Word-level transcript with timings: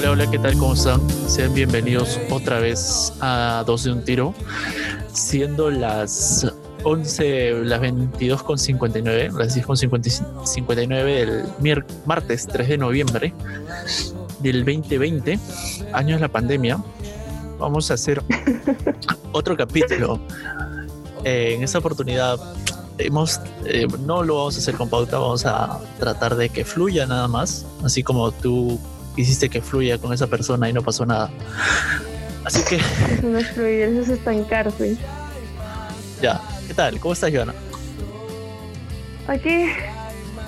Hola, 0.00 0.12
hola, 0.12 0.30
¿qué 0.30 0.38
tal? 0.38 0.56
¿Cómo 0.56 0.72
están? 0.72 0.98
Sean 1.28 1.52
bienvenidos 1.52 2.18
otra 2.30 2.58
vez 2.58 3.12
a 3.20 3.64
Dos 3.66 3.84
de 3.84 3.92
un 3.92 4.02
Tiro, 4.02 4.32
siendo 5.12 5.70
las 5.70 6.50
11, 6.84 7.64
las 7.64 7.80
22 7.82 8.42
con 8.42 8.58
59, 8.58 9.30
las 9.36 9.52
10 9.52 9.66
con 9.66 9.76
59 9.76 11.26
del 11.60 11.84
martes 12.06 12.46
3 12.46 12.68
de 12.70 12.78
noviembre 12.78 13.34
del 14.38 14.64
2020, 14.64 15.38
año 15.92 16.14
de 16.14 16.20
la 16.22 16.28
pandemia. 16.28 16.82
Vamos 17.58 17.90
a 17.90 17.94
hacer 17.94 18.22
otro 19.32 19.54
capítulo. 19.54 20.18
Eh, 21.24 21.56
en 21.56 21.62
esta 21.62 21.76
oportunidad 21.76 22.38
hemos, 22.96 23.38
eh, 23.66 23.86
no 24.06 24.22
lo 24.22 24.36
vamos 24.36 24.56
a 24.56 24.60
hacer 24.60 24.76
con 24.76 24.88
pauta, 24.88 25.18
vamos 25.18 25.44
a 25.44 25.78
tratar 25.98 26.36
de 26.36 26.48
que 26.48 26.64
fluya 26.64 27.04
nada 27.04 27.28
más, 27.28 27.66
así 27.84 28.02
como 28.02 28.32
tú 28.32 28.80
hiciste 29.20 29.48
que 29.48 29.60
fluya 29.60 29.98
con 29.98 30.12
esa 30.12 30.26
persona 30.26 30.68
y 30.68 30.72
no 30.72 30.82
pasó 30.82 31.06
nada. 31.06 31.30
Así 32.44 32.62
que 32.68 32.76
Eso 32.76 33.26
no 33.28 33.38
es 33.38 33.50
fluir, 33.52 33.82
eso 33.82 34.00
es 34.02 34.08
estancarse. 34.08 34.96
ya, 36.22 36.40
¿qué 36.66 36.74
tal? 36.74 36.98
¿Cómo 37.00 37.12
estás, 37.14 37.30
Joana? 37.32 37.54
Aquí, 39.28 39.66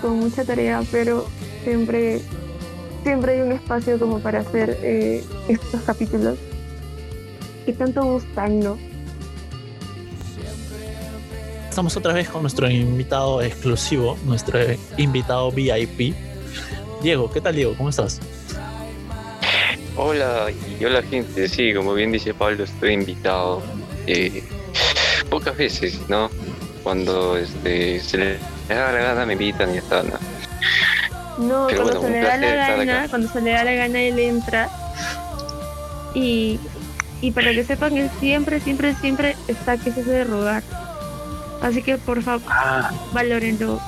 con 0.00 0.18
mucha 0.18 0.44
tarea, 0.44 0.82
pero 0.90 1.28
siempre, 1.64 2.20
siempre 3.04 3.34
hay 3.34 3.40
un 3.42 3.52
espacio 3.52 3.98
como 3.98 4.18
para 4.20 4.40
hacer 4.40 4.76
eh, 4.82 5.22
estos 5.48 5.82
capítulos 5.82 6.38
que 7.64 7.72
tanto 7.72 8.02
gustan, 8.04 8.58
¿no? 8.60 8.78
Estamos 11.68 11.96
otra 11.96 12.12
vez 12.12 12.28
con 12.28 12.42
nuestro 12.42 12.68
invitado 12.70 13.40
exclusivo, 13.40 14.18
nuestro 14.26 14.58
invitado 14.98 15.50
VIP. 15.50 16.14
Diego, 17.02 17.30
¿qué 17.30 17.40
tal 17.40 17.54
Diego? 17.54 17.74
¿Cómo 17.76 17.88
estás? 17.88 18.20
Hola 19.96 20.46
y 20.80 20.84
hola 20.84 21.02
gente, 21.02 21.48
sí, 21.48 21.74
como 21.74 21.92
bien 21.94 22.12
dice 22.12 22.32
Pablo, 22.32 22.64
estoy 22.64 22.92
invitado 22.94 23.62
eh, 24.06 24.42
pocas 25.28 25.56
veces, 25.56 25.98
¿no? 26.08 26.30
Cuando 26.82 27.36
este, 27.36 28.00
se 28.00 28.16
le 28.18 28.38
da 28.68 28.90
la 28.92 29.00
gana 29.00 29.26
me 29.26 29.34
invitan 29.34 29.74
y 29.74 29.78
está, 29.78 30.02
¿no? 30.02 30.14
No, 31.38 31.66
Pero 31.68 31.82
cuando 31.82 32.00
bueno, 32.00 32.14
se 32.16 32.20
le 32.20 32.20
da 32.20 32.36
la 32.38 32.76
gana, 32.84 33.08
cuando 33.08 33.28
se 33.28 33.40
le 33.40 33.50
da 33.52 33.64
la 33.64 33.72
gana 33.74 34.00
él 34.00 34.18
entra. 34.18 34.68
Y, 36.14 36.58
y 37.20 37.30
para 37.30 37.52
que 37.52 37.64
sepan, 37.64 37.96
él 37.96 38.10
siempre, 38.18 38.60
siempre, 38.60 38.94
siempre 38.94 39.36
está 39.48 39.76
que 39.76 39.92
se 39.92 40.00
hace 40.00 40.10
de 40.10 40.24
rogar. 40.24 40.62
Así 41.60 41.82
que 41.82 41.96
por 41.98 42.22
favor, 42.22 42.42
Ah, 42.48 42.90
valórenlo 43.12 43.80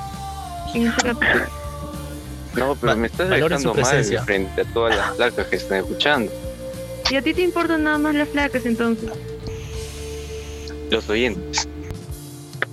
en 0.75 0.87
este 0.87 1.03
capítulo. 1.03 1.45
No, 2.57 2.75
pero 2.77 2.93
Va- 2.93 2.97
me 2.97 3.07
estás 3.07 3.29
dejando 3.29 3.75
mal 3.75 4.05
frente 4.25 4.61
a 4.61 4.65
todas 4.65 4.97
las 4.97 5.11
placas 5.13 5.47
que 5.49 5.57
están 5.57 5.79
escuchando. 5.79 6.33
Y 7.11 7.17
a 7.17 7.23
ti 7.23 7.35
te 7.35 7.43
importan 7.43 7.85
nada 7.85 7.99
más 7.99 8.15
las 8.15 8.29
flacas 8.29 8.65
entonces. 8.67 9.11
Los 10.91 11.09
oyentes. 11.09 11.69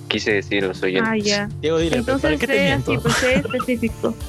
Quise 0.08 0.34
decir 0.34 0.64
los 0.64 0.82
oyentes. 0.84 1.10
Ah, 1.12 1.18
ya. 1.18 1.50
Diego, 1.62 1.78
dile, 1.80 1.90
¿para 1.92 2.00
Entonces 2.00 2.40
qué 2.40 2.48
te 2.48 2.54
sé 2.54 2.72
así, 2.72 2.88
miento? 2.90 3.04
pues 3.04 3.16
sé 3.16 3.36
específico. 3.36 4.16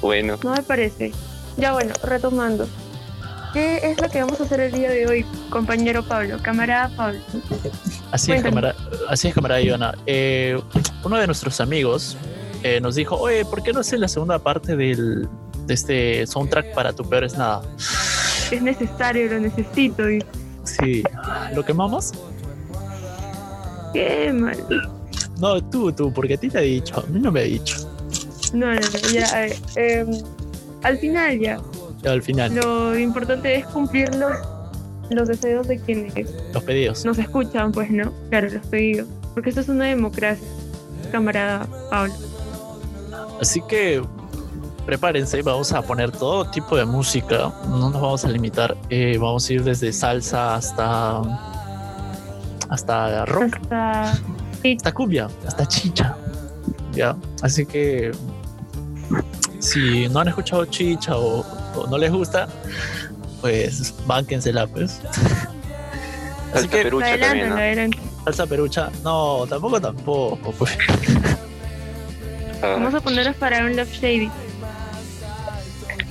Bueno, 0.00 0.38
No 0.42 0.52
me 0.52 0.62
parece. 0.62 1.12
Ya 1.56 1.72
bueno, 1.72 1.94
retomando. 2.02 2.68
¿Qué 3.54 3.78
es 3.84 4.00
lo 4.02 4.08
que 4.08 4.20
vamos 4.20 4.40
a 4.40 4.42
hacer 4.44 4.58
el 4.58 4.72
día 4.72 4.90
de 4.90 5.06
hoy, 5.06 5.24
compañero 5.48 6.02
Pablo? 6.02 6.38
Camarada 6.42 6.90
Pablo. 6.96 7.20
Así 8.10 8.32
es, 8.32 8.42
camarada, 8.42 8.74
así 9.08 9.28
es, 9.28 9.34
camarada 9.34 9.60
Joana. 9.64 9.94
Eh, 10.06 10.60
uno 11.04 11.16
de 11.16 11.26
nuestros 11.26 11.60
amigos 11.60 12.16
eh, 12.64 12.80
nos 12.80 12.96
dijo, 12.96 13.16
oye, 13.16 13.44
¿por 13.44 13.62
qué 13.62 13.72
no 13.72 13.78
haces 13.80 14.00
la 14.00 14.08
segunda 14.08 14.40
parte 14.40 14.76
del, 14.76 15.28
de 15.66 15.74
este 15.74 16.26
soundtrack 16.26 16.74
para 16.74 16.92
Tu 16.92 17.08
Peor 17.08 17.22
es 17.24 17.38
Nada? 17.38 17.62
Es 18.50 18.60
necesario, 18.60 19.30
lo 19.30 19.38
necesito. 19.40 20.10
Y 20.10 20.22
Sí, 20.64 21.04
¿lo 21.54 21.64
quemamos? 21.64 22.12
qué 23.92 24.32
mal. 24.32 24.58
No, 25.38 25.62
tú, 25.62 25.92
tú, 25.92 26.12
porque 26.12 26.34
a 26.34 26.36
ti 26.36 26.48
te 26.48 26.58
ha 26.58 26.62
dicho, 26.62 26.98
a 26.98 27.02
mí 27.08 27.20
no 27.20 27.30
me 27.30 27.40
ha 27.40 27.44
dicho. 27.44 27.88
No, 28.52 28.74
no, 28.74 28.80
ya. 29.12 29.32
ver, 29.32 29.56
em, 29.76 30.08
al 30.82 30.98
final 30.98 31.38
ya. 31.38 31.60
Al 32.06 32.22
final, 32.22 32.54
Lo 32.54 32.98
importante 32.98 33.56
es 33.56 33.66
cumplir 33.66 34.14
los, 34.14 34.32
los 35.10 35.28
deseos 35.28 35.66
de 35.68 35.78
quienes 35.78 36.14
los 36.52 36.62
pedidos. 36.62 37.04
nos 37.04 37.18
escuchan, 37.18 37.72
pues, 37.72 37.90
¿no? 37.90 38.12
Claro, 38.30 38.48
los 38.50 38.66
pedidos. 38.66 39.08
Porque 39.34 39.50
esto 39.50 39.62
es 39.62 39.68
una 39.68 39.86
democracia, 39.86 40.46
camarada 41.10 41.66
Pablo. 41.90 42.14
Así 43.40 43.60
que 43.68 44.02
prepárense, 44.86 45.40
vamos 45.42 45.72
a 45.72 45.82
poner 45.82 46.12
todo 46.12 46.44
tipo 46.50 46.76
de 46.76 46.84
música, 46.84 47.52
no 47.68 47.90
nos 47.90 48.00
vamos 48.00 48.24
a 48.24 48.28
limitar, 48.28 48.76
eh, 48.90 49.16
vamos 49.18 49.48
a 49.48 49.52
ir 49.54 49.64
desde 49.64 49.92
salsa 49.92 50.54
hasta 50.56 51.22
hasta 52.68 53.24
rock, 53.26 53.56
Hasta 53.62 54.12
hasta 54.76 54.92
cumbia, 54.92 55.28
hasta 55.46 55.66
chicha. 55.66 56.16
Ya, 56.92 57.16
así 57.42 57.66
que 57.66 58.12
si 59.58 60.08
no 60.08 60.20
han 60.20 60.28
escuchado 60.28 60.64
chicha 60.66 61.16
o, 61.16 61.44
o 61.76 61.86
no 61.86 61.98
les 61.98 62.10
gusta, 62.12 62.48
pues 63.40 63.94
bánquensela, 64.06 64.66
pues. 64.66 65.00
Así 66.54 66.68
que 66.68 66.82
perucha 66.82 67.06
adelante, 67.06 67.26
también, 67.26 67.48
¿no? 67.50 67.56
adelante. 67.56 67.98
salsa 68.24 68.46
perucha, 68.46 68.90
no, 69.02 69.44
tampoco 69.48 69.80
tampoco, 69.80 70.52
pues. 70.52 70.76
Ah, 72.62 72.76
Vamos 72.78 72.94
a 72.94 73.00
poner 73.00 73.28
a 73.28 73.34
Faraón 73.34 73.76
Love 73.76 73.92
Shady. 73.92 74.30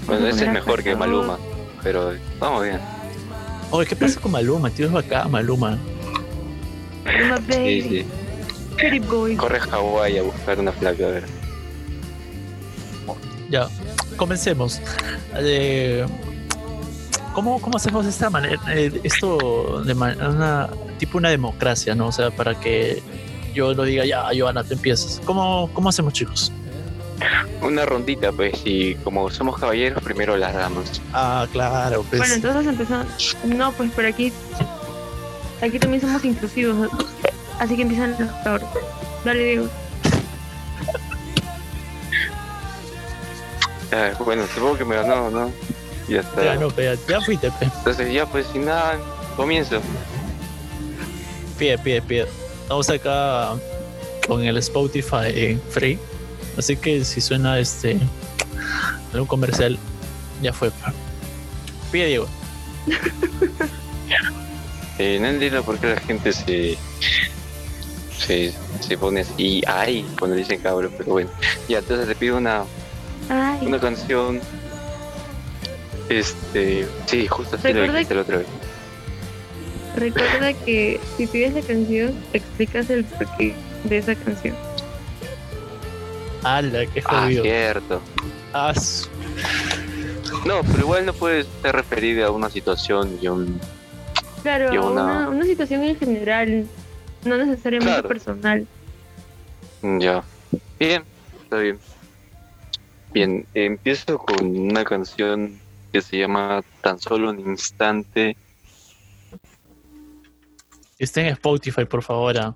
bueno, 0.06 0.28
ese 0.28 0.46
es 0.46 0.51
mejor 0.51 0.84
que. 0.84 0.96
Maluma, 0.96 1.38
pero 1.81 2.13
vamos 2.40 2.63
bien. 2.63 2.80
Oye, 3.72 3.88
¿qué 3.88 3.95
pasa 3.95 4.19
con 4.19 4.31
Maluma? 4.31 4.69
Tío, 4.69 4.88
es 4.88 4.94
acá, 4.95 5.28
Maluma. 5.28 5.80
Maluma 7.06 7.38
Sí, 7.38 7.44
Baby, 7.47 7.81
sí. 7.81 8.06
Pretty 8.75 9.00
Boy. 9.00 9.35
Corre 9.35 9.57
a 9.57 9.62
Hawái 9.62 10.18
a 10.19 10.24
buscar 10.24 10.59
una 10.59 10.72
flaca, 10.72 11.06
a 11.06 11.09
ver. 11.09 11.24
Ya, 13.50 13.68
comencemos. 14.16 14.79
Eh, 15.35 16.06
¿cómo, 17.34 17.59
¿Cómo 17.62 17.78
hacemos 17.78 18.06
de 18.06 18.12
esta 18.12 18.29
manera? 18.29 18.59
eh, 18.74 19.01
esto 19.03 19.84
de 19.84 19.94
ma- 19.96 20.16
una 20.29 20.69
tipo 21.00 21.18
una 21.18 21.29
democracia, 21.29 21.96
¿no? 21.96 22.07
O 22.07 22.12
sea, 22.12 22.31
para 22.31 22.59
que 22.59 23.01
yo 23.53 23.74
lo 23.74 23.84
diga, 23.84 24.06
ya, 24.06 24.25
Joana, 24.38 24.63
te 24.63 24.74
empiezas. 24.75 25.22
¿Cómo, 25.25 25.69
cómo 25.74 25.90
hacemos, 25.90 26.13
chicos? 26.13 26.51
Una 27.62 27.85
rondita, 27.85 28.31
pues, 28.31 28.54
y 28.65 28.95
como 28.95 29.30
somos 29.30 29.57
caballeros, 29.60 30.04
primero 30.04 30.36
las 30.36 30.54
damas. 30.54 31.01
Ah, 31.13 31.48
claro, 31.51 32.04
pues. 32.09 32.19
Bueno, 32.19 32.33
entonces 32.36 32.68
empezamos. 32.68 33.38
No, 33.45 33.71
pues 33.74 33.92
por 33.92 34.06
aquí. 34.06 34.33
Aquí 35.62 35.80
también 35.80 36.01
somos 36.01 36.25
inclusivos. 36.25 36.75
¿no? 36.75 36.89
Así 37.59 37.75
que 37.75 37.83
empiezan 37.83 38.16
los 38.19 38.30
cabros. 38.44 38.68
Dale, 39.24 39.44
Diego. 39.45 39.68
Bueno, 44.24 44.45
supongo 44.54 44.78
que 44.78 44.86
me 44.86 44.95
ganó, 44.95 45.30
¿no? 45.30 45.51
Ya 46.07 46.22
está. 46.22 46.44
ya, 46.44 46.56
no, 46.56 46.69
pe, 46.69 46.98
ya 47.07 47.22
fuiste, 47.22 47.50
pe. 47.51 47.66
Entonces 47.66 48.13
ya, 48.13 48.25
pues, 48.25 48.45
sin 48.51 48.66
nada, 48.66 49.00
comienzo. 49.36 49.81
Pide, 51.57 51.78
pide, 51.78 52.01
pide. 52.01 52.28
Estamos 52.62 52.90
acá 52.90 53.56
con 54.28 54.44
el 54.44 54.57
Spotify 54.57 55.60
free. 55.69 56.00
Así 56.57 56.75
que 56.75 57.04
si 57.04 57.22
suena 57.22 57.60
este 57.60 57.98
algún 59.13 59.28
comercial, 59.28 59.78
ya 60.42 60.54
fue. 60.54 60.72
Pide, 61.92 62.07
Diego. 62.07 62.28
Eh, 65.00 65.18
no 65.19 65.28
entiendo 65.28 65.63
por 65.63 65.80
qué 65.80 65.88
la 65.88 66.00
gente 66.00 66.31
se, 66.31 66.78
se, 68.16 68.54
se 68.80 68.98
pone 68.98 69.22
así, 69.22 69.63
ay, 69.66 70.06
cuando 70.19 70.36
dicen 70.38 70.62
cabrón, 70.62 70.94
pero 70.95 71.13
bueno. 71.13 71.31
Ya, 71.68 71.80
entonces 71.80 72.07
te 72.07 72.13
pido 72.13 72.38
una, 72.38 72.63
Ay, 73.30 73.66
una 73.68 73.80
canción. 73.80 74.40
Este, 76.10 76.88
sí, 77.06 77.28
justo 77.28 77.56
así 77.56 77.68
lo 77.70 77.74
Recuerda 77.74 77.94
dijiste 78.00 78.16
la 78.16 78.22
otra 78.22 78.38
vez. 78.38 78.48
recuerda 79.96 80.54
que 80.66 81.00
si 81.18 81.28
pides 81.28 81.54
la 81.54 81.62
canción, 81.62 82.14
explicas 82.34 82.90
el 82.90 83.06
porqué 83.06 83.56
de 83.86 83.98
esa 83.98 84.16
canción. 84.16 84.56
¡Hala, 86.44 86.86
qué 86.88 87.02
Ah, 87.06 87.22
jodido! 87.22 87.44
cierto. 87.44 88.02
Ah, 88.54 88.74
su- 88.75 89.08
No, 90.46 90.62
pero 90.64 90.80
igual 90.80 91.06
no 91.06 91.14
puede 91.14 91.46
ser 91.62 91.74
referido 91.76 92.28
a 92.28 92.31
una 92.31 92.50
situación 92.50 93.18
y 93.22 93.28
un. 93.30 93.60
Claro, 94.42 94.74
Y 94.74 94.78
una- 94.78 95.04
una, 95.04 95.30
una 95.30 95.46
situación 95.46 95.84
en 95.84 95.96
general, 95.98 96.66
no 97.24 97.38
necesariamente 97.38 97.94
Claro. 97.94 98.08
personal. 98.10 98.68
Ya. 99.81 100.22
Bien, 100.78 101.04
está 101.44 101.58
bien. 101.60 101.80
Bien, 103.13 103.45
empiezo 103.54 104.18
con 104.18 104.45
una 104.57 104.83
canción 104.83 105.60
que 105.92 106.01
se 106.01 106.18
llama 106.18 106.63
Tan 106.81 107.00
solo 107.00 107.30
un 107.30 107.39
instante. 107.39 108.36
Está 110.98 111.21
en 111.21 111.27
Spotify, 111.27 111.86
por 111.86 112.01
favor. 112.04 112.38
ah. 112.38 112.56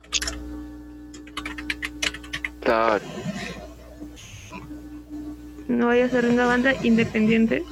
Claro, 2.62 3.04
No 5.69 5.88
vaya 5.88 6.06
a 6.06 6.09
ser 6.09 6.25
una 6.25 6.45
banda 6.45 6.74
independiente. 6.83 7.63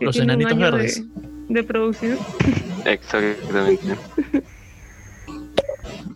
Los 0.00 0.16
Enanitos 0.16 0.56
de- 0.56 0.62
Verdes. 0.64 1.02
De, 1.48 1.62
producción. 1.64 2.18
exactamente. 2.84 3.96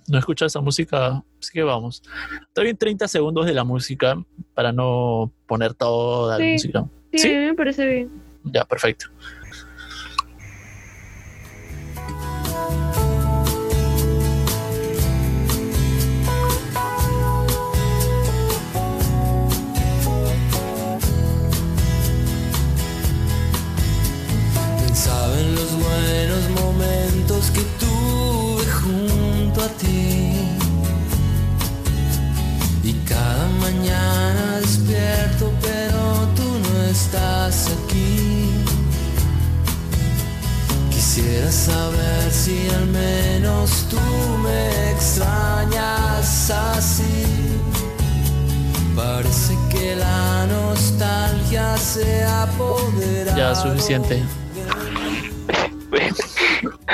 No 0.08 0.18
escucha 0.18 0.46
esa 0.46 0.60
música, 0.60 1.22
así 1.40 1.52
que 1.52 1.62
vamos. 1.62 2.02
Está 2.46 2.62
bien 2.62 2.76
30 2.76 3.06
segundos 3.08 3.46
de 3.46 3.52
la 3.54 3.64
música 3.64 4.16
para 4.54 4.72
no 4.72 5.30
poner 5.46 5.74
toda 5.74 6.38
la 6.38 6.44
Sí. 6.44 6.52
música. 6.52 6.84
Sí, 7.12 7.18
¿Sí? 7.18 7.28
me 7.28 7.54
parece 7.54 7.86
bien. 7.86 8.10
Ya, 8.44 8.64
perfecto. 8.64 9.06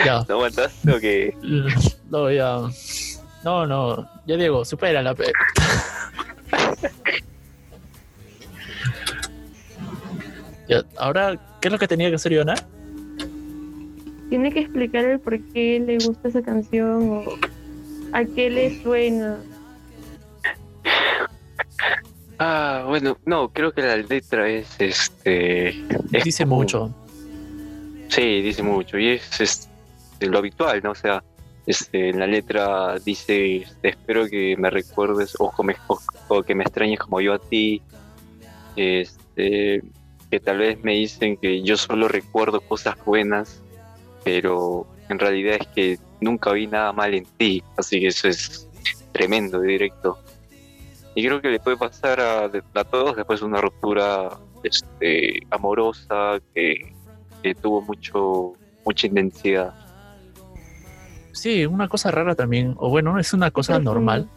Ya. 0.05 0.25
¿No 0.29 0.35
aguantaste 0.35 0.93
o 0.93 1.01
qué? 1.01 1.35
No, 2.11 2.31
ya. 2.31 2.61
No, 3.45 3.67
no. 3.67 4.09
Ya 4.27 4.37
Diego, 4.37 4.65
supera 4.65 5.03
la 5.03 5.15
pe. 5.15 5.33
Ya, 10.69 10.83
ahora, 10.97 11.39
¿qué 11.61 11.69
es 11.69 11.73
lo 11.73 11.79
que 11.79 11.87
tenía 11.89 12.09
que 12.09 12.17
hacer 12.17 12.33
Yona? 12.33 12.55
Tiene 14.31 14.51
que 14.53 14.61
explicar 14.61 15.05
el 15.05 15.21
por 15.21 15.39
qué 15.53 15.79
le 15.85 15.99
gusta 15.99 16.29
esa 16.29 16.43
canción 16.43 17.11
o 17.11 17.25
a 18.13 18.25
qué 18.25 18.49
le 18.49 18.83
suena. 18.83 19.37
Ah, 22.39 22.85
bueno, 22.89 23.19
no, 23.27 23.51
creo 23.51 23.73
que 23.73 23.83
la 23.83 23.97
letra 23.97 24.49
es 24.49 24.75
este. 24.79 25.69
es 26.13 26.25
Dice 26.25 26.45
como- 26.45 26.57
mucho. 26.57 26.95
Sí, 28.09 28.41
dice 28.43 28.63
mucho. 28.63 28.99
Y 28.99 29.09
es, 29.11 29.41
es 29.41 29.69
lo 30.31 30.39
habitual, 30.39 30.81
¿no? 30.83 30.93
O 30.93 30.95
sea, 30.95 31.23
este, 31.67 32.11
en 32.11 32.19
la 32.19 32.27
letra 32.27 32.99
dice: 32.99 33.65
Espero 33.83 34.27
que 34.29 34.57
me 34.57 34.71
recuerdes 34.71 35.37
o, 35.39 35.53
que 36.43 36.55
me 36.55 36.65
extrañes 36.65 36.99
como 36.99 37.21
yo 37.21 37.35
a 37.35 37.39
ti. 37.39 37.83
Este, 38.77 39.83
que 40.31 40.41
tal 40.41 40.59
vez 40.59 40.83
me 40.83 40.95
dicen 40.95 41.37
que 41.37 41.63
yo 41.63 41.77
solo 41.77 42.09
recuerdo 42.09 42.61
cosas 42.61 42.97
buenas, 43.05 43.63
pero 44.25 44.87
en 45.09 45.19
realidad 45.19 45.59
es 45.61 45.69
que 45.69 45.99
nunca 46.21 46.53
vi 46.53 46.67
nada 46.67 46.93
mal 46.93 47.15
en 47.15 47.25
ti. 47.37 47.63
Así 47.77 48.01
que 48.01 48.09
eso 48.09 48.29
es 48.29 48.69
tremendo, 49.13 49.61
directo. 49.61 50.19
Y 51.15 51.25
creo 51.25 51.41
que 51.41 51.49
le 51.49 51.61
puede 51.61 51.77
pasar 51.77 52.21
a, 52.21 52.45
a 52.47 52.85
todos 52.85 53.17
después 53.17 53.41
de 53.41 53.47
una 53.47 53.61
ruptura 53.61 54.37
este, 54.65 55.47
amorosa 55.51 56.41
que, 56.53 56.93
que 57.43 57.55
tuvo 57.55 57.83
mucho 57.83 58.55
mucha 58.85 59.07
intensidad. 59.07 59.75
Sí, 61.35 61.67
una 61.67 61.89
cosa 61.89 62.11
rara 62.11 62.35
también, 62.35 62.75
o 62.79 62.89
bueno, 62.89 63.19
es 63.19 63.33
una 63.33 63.51
cosa 63.51 63.79
normal. 63.79 64.29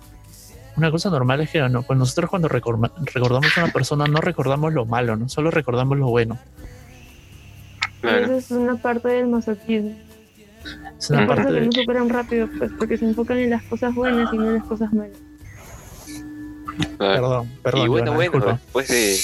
Una 0.75 0.91
cosa 0.91 1.09
normal 1.09 1.41
es 1.41 1.49
que 1.49 1.59
no, 1.69 1.83
pues 1.83 1.97
nosotros 1.97 2.29
cuando 2.29 2.49
recorma- 2.49 2.91
recordamos 3.13 3.57
a 3.57 3.63
una 3.63 3.73
persona 3.73 4.05
no 4.05 4.19
recordamos 4.19 4.73
lo 4.73 4.85
malo, 4.85 5.15
¿no? 5.15 5.27
Solo 5.29 5.49
recordamos 5.51 5.97
lo 5.97 6.07
bueno. 6.07 6.37
Claro, 8.01 8.25
Esa 8.25 8.35
es 8.37 8.51
una 8.51 8.75
parte 8.75 9.07
del 9.09 9.27
masoquismo. 9.27 9.95
Es 10.99 11.09
una. 11.09 11.25
Por 11.25 11.35
parte 11.35 11.41
eso 11.43 11.53
que 11.53 11.59
de... 11.61 11.65
no 11.67 11.71
superan 11.71 12.09
rápido, 12.09 12.47
pues 12.57 12.71
porque 12.77 12.97
se 12.97 13.05
enfocan 13.05 13.37
en 13.37 13.49
las 13.51 13.63
cosas 13.63 13.93
buenas 13.95 14.31
y 14.33 14.37
no 14.37 14.47
en 14.49 14.53
las 14.55 14.63
cosas 14.65 14.91
malas. 14.93 15.17
claro. 16.97 17.21
Perdón, 17.21 17.51
perdón. 17.63 17.85
y 17.85 17.87
bueno, 17.89 18.13
bueno, 18.13 18.31
disculpa. 18.31 18.51
después 18.63 18.87
de 18.87 19.17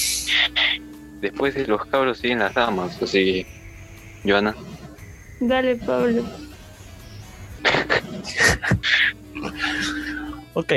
después 1.21 1.55
de 1.55 1.67
los 1.67 1.85
cabros 1.85 2.17
siguen 2.17 2.39
las 2.39 2.53
damas, 2.53 3.01
así 3.01 3.45
que 4.23 4.29
Joana, 4.31 4.55
Dale, 5.39 5.75
Pablo. 5.75 6.23
Ok. 10.55 10.71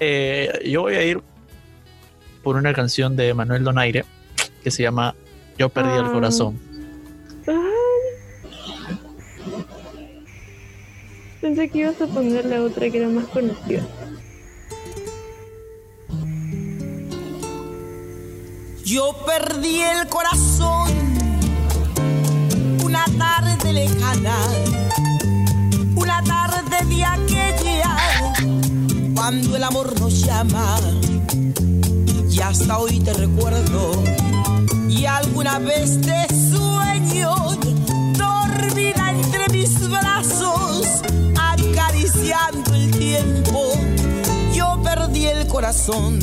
Eh, 0.00 0.68
yo 0.68 0.80
voy 0.82 0.94
a 0.94 1.04
ir 1.04 1.20
por 2.42 2.56
una 2.56 2.72
canción 2.74 3.14
de 3.16 3.32
Manuel 3.34 3.62
Donaire 3.64 4.04
que 4.64 4.70
se 4.70 4.82
llama 4.82 5.14
Yo 5.58 5.68
perdí 5.68 5.92
el 5.96 6.06
Ah. 6.06 6.12
corazón. 6.12 6.58
Ay. 7.46 7.54
Pensé 11.40 11.68
que 11.70 11.78
ibas 11.78 12.00
a 12.00 12.06
poner 12.06 12.44
la 12.46 12.62
otra 12.62 12.90
que 12.90 12.98
era 12.98 13.08
más 13.08 13.24
conocida. 13.26 13.82
Yo 18.84 19.14
perdí 19.24 19.80
el 19.82 20.08
corazón 20.08 20.90
una 22.84 23.04
tarde 23.18 23.72
lejana, 23.72 24.36
aquella, 27.02 27.96
cuando 29.14 29.56
el 29.56 29.64
amor 29.64 29.98
nos 30.00 30.24
llama. 30.24 30.76
Y 32.30 32.40
hasta 32.40 32.78
hoy 32.78 33.00
te 33.00 33.12
recuerdo, 33.12 33.92
y 34.88 35.04
alguna 35.06 35.58
vez 35.58 36.00
te 36.00 36.26
sueño, 36.28 37.34
dormida 38.16 39.10
entre 39.10 39.48
mis 39.50 39.88
brazos, 39.88 41.02
acariciando 41.38 42.74
el 42.74 42.90
tiempo. 42.90 43.72
Yo 44.54 44.80
perdí 44.82 45.26
el 45.26 45.46
corazón 45.46 46.18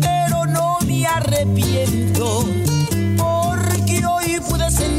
pero 0.00 0.46
no 0.46 0.78
me 0.86 1.06
arrepiento 1.06 2.44
porque 3.16 4.04
hoy 4.06 4.40
pude 4.48 4.70
sentir 4.70 4.89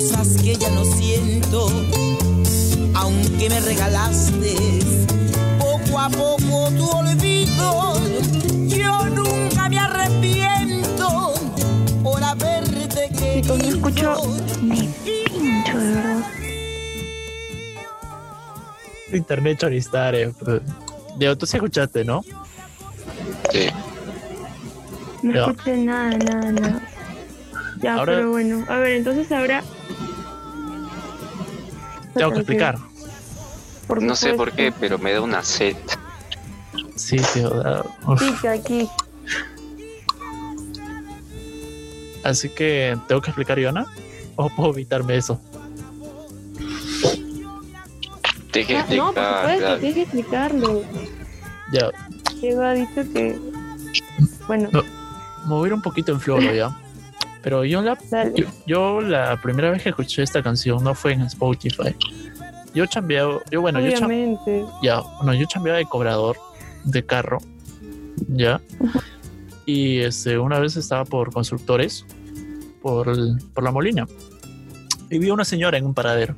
cosas 0.00 0.34
que 0.42 0.56
ya 0.56 0.70
no 0.70 0.82
siento 0.82 1.68
aunque 2.94 3.50
me 3.50 3.60
regalaste 3.60 4.56
poco 5.58 5.98
a 5.98 6.08
poco 6.08 6.70
tu 6.70 6.88
olvido 6.88 8.00
yo 8.66 9.04
nunca 9.10 9.68
me 9.68 9.78
arrepiento 9.78 11.34
por 12.02 12.24
haberte 12.24 13.10
Chicos, 13.12 13.58
no 13.58 13.68
escucho 13.68 14.14
querido 14.16 14.62
ni 14.62 14.88
pincho, 15.04 15.78
de 15.78 15.92
verdad. 15.94 16.24
Internet 19.12 19.58
Choristare. 19.58 20.32
Diego, 21.18 21.36
tú 21.36 21.44
sí 21.46 21.56
escuchaste, 21.58 22.04
¿no? 22.04 22.22
sí, 23.52 23.66
No 25.22 25.34
Ya. 25.34 25.40
escuché 25.50 25.76
nada, 25.76 26.16
nada, 26.16 26.52
nada. 26.52 26.88
Ya, 27.82 27.94
Ahora- 27.96 28.14
pero 28.16 28.30
bueno. 28.30 28.64
A 28.68 28.76
ver, 28.78 28.92
entonces 28.92 29.30
ahora. 29.32 29.62
Tengo 32.14 32.32
que 32.32 32.38
explicar. 32.38 32.78
Por 33.86 34.02
no 34.02 34.14
sé 34.14 34.34
por 34.34 34.52
qué, 34.52 34.72
pero 34.78 34.98
me 34.98 35.12
da 35.12 35.20
una 35.20 35.42
sed. 35.42 35.76
Sí, 36.96 37.16
tío. 37.34 37.50
da- 37.50 37.84
uf. 38.06 38.20
Pica 38.20 38.52
aquí. 38.52 38.88
Así 42.22 42.48
que, 42.50 42.96
¿tengo 43.08 43.20
que 43.22 43.30
explicar, 43.30 43.58
Yona? 43.58 43.86
¿O 44.36 44.48
puedo 44.50 44.70
evitarme 44.72 45.16
eso? 45.16 45.40
Tienes 48.52 48.66
que 48.68 48.76
Ah, 48.76 48.84
no, 48.96 49.12
por 49.12 49.18
explicar, 49.22 49.40
supuesto, 49.40 49.78
tienes 49.78 49.94
que 49.94 50.02
explicarlo. 50.02 50.82
Ya, 51.72 51.90
Diego 52.40 52.62
ha 52.62 52.72
dicho 52.72 53.02
que. 53.12 53.38
Bueno, 54.46 54.68
No. 54.72 54.82
mover 55.46 55.72
un 55.72 55.82
poquito 55.82 56.12
en 56.12 56.20
floro, 56.20 56.52
ya. 56.52 56.76
Pero 57.42 57.64
yo 57.64 57.80
la. 57.82 57.96
Yo, 58.34 58.46
yo 58.66 59.00
la 59.00 59.40
primera 59.40 59.70
vez 59.70 59.82
que 59.82 59.88
escuché 59.90 60.22
esta 60.22 60.42
canción 60.42 60.82
no 60.84 60.94
fue 60.94 61.12
en 61.12 61.22
Spotify. 61.22 61.94
Yo 62.74 62.86
chambeaba, 62.86 63.40
yo 63.50 63.60
bueno, 63.62 63.80
yo 63.80 63.86
cham- 63.96 64.04
Obviamente. 64.06 64.64
ya, 64.82 65.00
bueno, 65.18 65.34
yo 65.34 65.44
chambeaba 65.46 65.78
de 65.78 65.86
cobrador 65.86 66.36
de 66.84 67.04
carro 67.04 67.38
¿ya? 68.28 68.60
Y 69.66 69.98
este, 70.00 70.38
una 70.38 70.58
vez 70.60 70.76
estaba 70.76 71.04
por 71.04 71.32
constructores, 71.32 72.04
por, 72.82 73.08
el- 73.08 73.38
por 73.54 73.64
la 73.64 73.70
Molina, 73.72 74.06
y 75.10 75.18
vi 75.18 75.28
a 75.30 75.34
una 75.34 75.44
señora 75.44 75.78
en 75.78 75.86
un 75.86 75.94
paradero. 75.94 76.36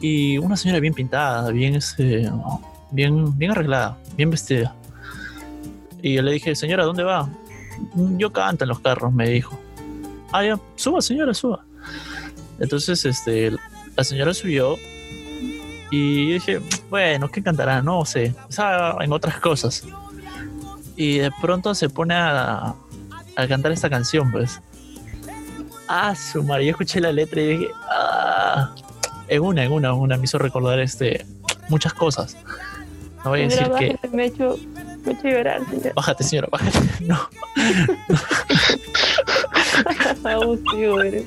Y 0.00 0.38
una 0.38 0.56
señora 0.56 0.80
bien 0.80 0.94
pintada, 0.94 1.50
bien, 1.50 1.74
este, 1.74 2.30
bien, 2.90 3.36
bien 3.38 3.50
arreglada, 3.50 3.98
bien 4.16 4.30
vestida. 4.30 4.74
Y 6.00 6.14
yo 6.14 6.22
le 6.22 6.32
dije, 6.32 6.54
señora, 6.54 6.84
¿dónde 6.84 7.02
va? 7.04 7.28
"Mm, 7.94 8.16
Yo 8.18 8.32
canto 8.32 8.64
en 8.64 8.68
los 8.68 8.80
carros, 8.80 9.12
me 9.12 9.28
dijo. 9.28 9.58
Ah, 10.32 10.44
ya, 10.44 10.58
suba, 10.76 11.00
señora, 11.02 11.34
suba. 11.34 11.64
Entonces, 12.58 13.04
este, 13.04 13.52
la 13.96 14.04
señora 14.04 14.32
subió 14.34 14.76
y 15.90 16.28
yo 16.28 16.34
dije, 16.34 16.60
bueno, 16.88 17.28
¿qué 17.30 17.42
cantará? 17.42 17.82
No 17.82 18.04
sé, 18.04 18.34
estaba 18.48 19.04
en 19.04 19.12
otras 19.12 19.38
cosas. 19.40 19.84
Y 20.96 21.18
de 21.18 21.30
pronto 21.40 21.74
se 21.74 21.88
pone 21.88 22.14
a, 22.14 22.74
a 23.36 23.48
cantar 23.48 23.72
esta 23.72 23.90
canción, 23.90 24.30
pues. 24.32 24.60
Ah, 25.88 26.14
su 26.14 26.42
madre, 26.42 26.66
yo 26.66 26.70
escuché 26.70 27.00
la 27.00 27.12
letra 27.12 27.40
y 27.40 27.46
dije, 27.48 27.68
ah, 27.90 28.74
en 29.28 29.42
una, 29.42 29.64
en 29.64 29.72
una, 29.72 29.88
en 29.88 29.94
una 29.94 30.16
me 30.16 30.24
hizo 30.24 30.38
recordar 30.38 30.80
este, 30.80 31.26
muchas 31.68 31.92
cosas. 31.92 32.36
No 33.24 33.30
voy 33.30 33.40
a 33.40 33.44
decir 33.44 33.62
Señora, 33.64 33.78
que, 33.78 34.08
me 34.12 34.24
he 34.24 34.26
hecho, 34.26 34.58
me 35.04 35.12
he 35.12 35.14
hecho 35.14 35.28
llorar, 35.28 35.60
señor. 35.68 35.94
bájate 35.94 36.24
señora, 36.24 36.48
bájate. 36.50 36.78
No, 37.00 37.28
Abusivo 40.24 41.00
eres. 41.02 41.24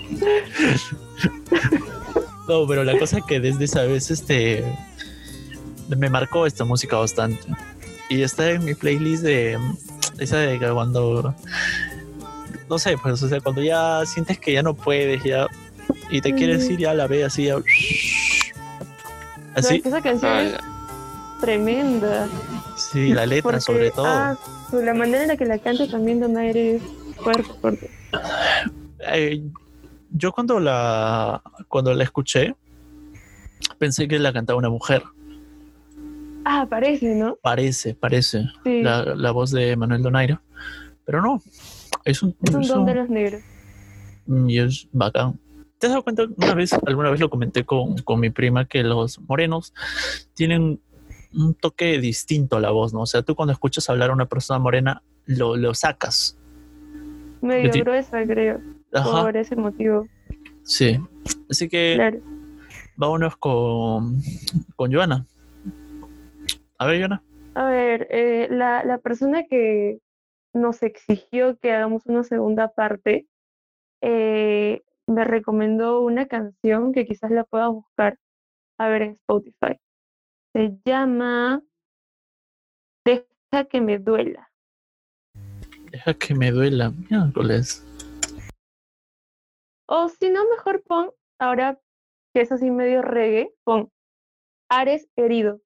no, 2.48 2.68
pero 2.68 2.84
la 2.84 2.98
cosa 2.98 3.18
es 3.20 3.24
que 3.26 3.40
desde 3.40 3.66
esa 3.66 3.84
vez, 3.84 4.12
este, 4.12 4.64
me 5.96 6.10
marcó 6.10 6.46
esta 6.46 6.64
música 6.66 6.98
bastante. 6.98 7.44
Y 8.10 8.22
está 8.22 8.52
en 8.52 8.64
mi 8.66 8.76
playlist 8.76 9.24
de 9.24 9.58
esa 10.20 10.38
de 10.38 10.60
que 10.60 10.70
cuando, 10.70 11.34
no 12.70 12.80
sé, 12.80 12.98
pues, 13.02 13.22
o 13.24 13.28
sea, 13.30 13.42
cuando 13.42 13.62
ya 13.64 14.04
sientes 14.06 14.40
que 14.40 14.54
ya 14.54 14.62
no 14.62 14.76
puedes, 14.76 15.24
ya, 15.24 15.48
y 16.10 16.22
te 16.22 16.34
quieres 16.34 16.70
ir, 16.70 16.80
ya 16.80 16.94
la 16.94 17.08
ve 17.08 17.24
así, 17.26 17.46
ya, 17.46 17.56
así, 19.56 19.82
esa 19.84 20.02
canción 20.02 20.32
Ah, 20.32 20.44
es 20.44 20.52
ya. 20.52 20.60
tremenda. 21.42 22.28
sí, 22.78 23.10
la 23.14 23.26
letra 23.26 23.44
Porque, 23.44 23.62
sobre 23.62 23.92
todo. 23.92 24.06
ah, 24.06 24.38
su- 24.70 24.82
la 24.82 24.94
manera 24.94 25.24
en 25.24 25.28
la 25.30 25.38
que 25.38 25.46
la 25.46 25.58
canta 25.58 25.88
también 25.88 26.20
Donaire 26.20 26.76
es 26.76 26.82
fuerte, 27.18 27.50
fuerte. 27.60 27.90
Eh, 29.12 29.44
yo 30.12 30.32
cuando 30.32 30.60
la, 30.60 31.42
cuando 31.68 31.94
la 31.94 32.04
escuché, 32.04 32.56
pensé 33.78 34.08
que 34.08 34.20
la 34.20 34.34
cantaba 34.34 34.58
una 34.60 34.70
mujer. 34.70 35.04
Ah, 36.46 36.68
parece, 36.70 37.16
¿no? 37.16 37.38
Parece, 37.42 37.96
parece. 37.96 38.46
Sí. 38.64 38.82
La, 38.82 39.04
la 39.04 39.32
voz 39.32 39.52
de 39.52 39.76
Manuel 39.76 40.04
Donaire. 40.04 40.40
Pero 41.06 41.22
no, 41.22 41.42
es 42.04 42.24
un, 42.24 42.36
es 42.44 42.54
un 42.54 42.68
don 42.68 42.86
de 42.86 42.96
los 42.96 43.10
negros. 43.10 43.42
Mm, 44.28 44.50
Y 44.50 44.60
es 44.60 44.88
bacán. 44.92 45.40
¿Te 45.78 45.88
has 45.88 45.92
dado 45.92 46.04
cuenta? 46.04 46.24
Una 46.38 46.54
vez, 46.54 46.74
alguna 46.86 47.10
vez 47.10 47.20
lo 47.20 47.30
comenté 47.30 47.66
con, 47.66 47.98
con 47.98 48.20
mi 48.20 48.30
prima 48.30 48.66
que 48.66 48.84
los 48.84 49.20
morenos 49.22 49.74
tienen 50.34 50.80
un 51.34 51.54
toque 51.54 52.00
distinto 52.00 52.56
a 52.58 52.62
la 52.62 52.72
voz, 52.72 52.94
¿no? 52.94 53.02
O 53.02 53.06
sea, 53.06 53.24
tú 53.24 53.36
cuando 53.36 53.52
escuchas 53.52 53.90
hablar 53.90 54.10
a 54.10 54.14
una 54.14 54.26
persona 54.26 54.58
morena, 54.58 55.04
lo, 55.26 55.58
lo 55.58 55.74
sacas. 55.74 56.38
Medio 57.46 57.72
gruesa, 57.84 58.26
creo, 58.26 58.60
Ajá, 58.94 59.22
por 59.24 59.38
ese 59.38 59.56
motivo. 59.56 60.08
sí. 60.64 61.00
Así 61.50 61.68
que 61.70 61.94
Claro. 61.96 62.20
vámonos 62.98 63.36
con, 63.38 64.18
con 64.76 64.92
Joana. 64.94 65.26
A 66.78 66.86
ver, 66.88 67.00
Joana. 67.00 67.24
A 67.56 67.66
ver, 67.70 68.08
eh, 68.12 68.48
la, 68.52 68.84
la 68.84 68.98
persona 68.98 69.44
que 69.46 70.00
nos 70.54 70.84
exigió 70.84 71.58
que 71.58 71.72
hagamos 71.72 72.06
una 72.06 72.24
segunda 72.24 72.70
parte 72.74 73.28
eh, 74.02 74.82
me 75.08 75.24
recomendó 75.24 76.02
una 76.02 76.26
canción 76.28 76.92
que 76.94 77.06
quizás 77.06 77.32
la 77.32 77.44
pueda 77.44 77.68
buscar 77.70 78.18
a 78.78 78.88
ver 78.88 79.02
en 79.04 79.12
Spotify. 79.14 79.80
Se 80.54 80.78
llama 80.86 81.62
Deja 83.06 83.66
que 83.70 83.82
me 83.82 84.00
duela. 84.00 84.50
Deja 85.96 86.14
que 86.14 86.36
me 86.36 86.52
duela. 86.52 86.92
Miércoles. 87.10 87.82
O 89.88 90.10
si 90.10 90.30
no, 90.30 90.44
mejor 90.50 90.84
pon, 90.84 91.14
ahora 91.40 91.80
que 92.34 92.42
es 92.42 92.52
así 92.52 92.70
medio 92.70 93.02
reggae, 93.02 93.56
pon 93.64 93.90
Ares 94.70 95.08
herido. 95.16 95.62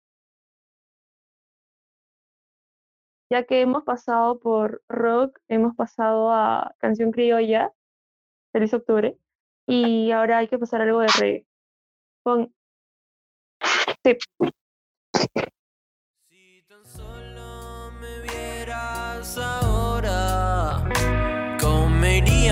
Ya 3.31 3.43
que 3.45 3.61
hemos 3.61 3.83
pasado 3.85 4.39
por 4.39 4.83
rock, 4.87 5.39
hemos 5.47 5.75
pasado 5.75 6.31
a 6.31 6.75
canción 6.77 7.09
criolla, 7.09 7.73
Feliz 8.51 8.71
Octubre, 8.75 9.17
y 9.67 10.11
ahora 10.11 10.37
hay 10.37 10.47
que 10.47 10.59
pasar 10.59 10.81
algo 10.81 10.99
de 10.99 11.07
reggae. 11.19 11.47
Pon 12.21 12.53
Si 14.03 14.15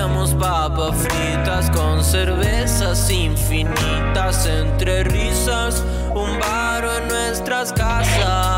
comeríamos 0.08 0.34
papas 0.36 0.96
fritas 0.96 1.70
con 1.72 2.04
cervezas 2.04 3.10
infinitas 3.10 4.46
entre 4.46 5.04
risas, 5.04 5.84
un 6.14 6.40
baro 6.40 6.98
en 6.98 7.08
nuestras 7.08 7.74
casas. 7.74 8.57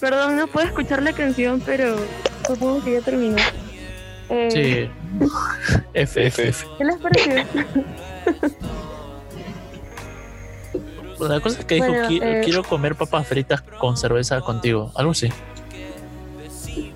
Perdón, 0.00 0.36
no 0.36 0.46
puedo 0.46 0.66
escuchar 0.66 1.02
la 1.02 1.12
canción, 1.12 1.60
pero 1.64 1.96
supongo 2.46 2.82
que 2.84 2.92
ya 2.94 3.00
terminó. 3.00 3.36
Eh, 4.30 4.48
Sí. 4.50 4.90
F, 5.94 6.26
F, 6.26 6.48
F. 6.48 6.66
¿Qué 6.78 6.84
les 6.84 6.96
pareció? 6.98 7.32
La 11.20 11.40
cosa 11.40 11.58
es 11.58 11.64
que 11.64 11.74
dijo, 11.76 11.88
Bueno, 11.88 12.08
"Qui- 12.08 12.22
eh, 12.22 12.42
quiero 12.44 12.62
comer 12.62 12.94
papas 12.94 13.26
fritas 13.26 13.60
con 13.62 13.96
cerveza 13.96 14.40
contigo. 14.40 14.92
Algo 14.94 15.10
así. 15.12 15.28